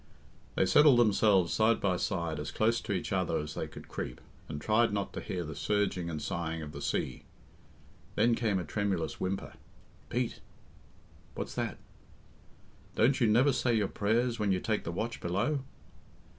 [0.55, 4.19] They settled themselves side by side as close to each other as they could creep,
[4.49, 7.21] and tried not to hear the surging and sighing of the sea.
[8.15, 9.53] Then came a tremulous whimper:
[10.09, 10.39] "Pete!"
[11.35, 11.77] "What's that?"
[12.95, 15.59] "Don't you never say your prayers when you take the watch below?"